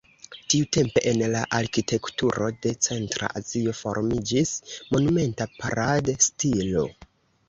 Tiutempe 0.51 1.01
en 1.09 1.19
la 1.33 1.41
arkitekturo 1.57 2.47
de 2.63 2.71
Centra 2.85 3.29
Azio 3.39 3.73
formiĝis 3.81 4.55
monumenta 4.95 5.47
parad-stilo. 5.59 6.87